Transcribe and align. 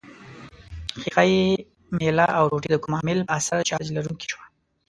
ښيښه 0.99 1.23
یي 1.31 1.41
میله 1.97 2.27
او 2.37 2.43
ټوټه 2.51 2.67
د 2.71 2.75
کوم 2.83 2.93
عامل 2.97 3.19
په 3.27 3.33
اثر 3.37 3.57
چارج 3.69 3.87
لرونکې 3.95 4.27
شوه؟ 4.31 4.45